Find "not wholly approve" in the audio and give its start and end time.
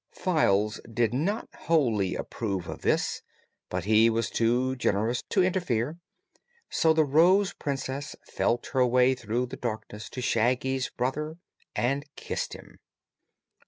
1.13-2.67